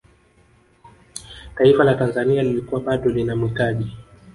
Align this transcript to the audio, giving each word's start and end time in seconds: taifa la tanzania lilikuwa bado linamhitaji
taifa 1.55 1.83
la 1.83 1.93
tanzania 1.95 2.43
lilikuwa 2.43 2.81
bado 2.81 3.09
linamhitaji 3.09 3.97